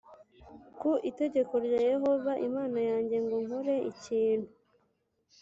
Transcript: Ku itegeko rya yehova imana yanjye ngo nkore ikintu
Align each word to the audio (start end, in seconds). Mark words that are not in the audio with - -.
Ku 0.79 0.91
itegeko 1.09 1.53
rya 1.65 1.79
yehova 1.91 2.31
imana 2.47 2.79
yanjye 2.89 3.15
ngo 3.23 3.37
nkore 3.45 3.75
ikintu 3.91 4.49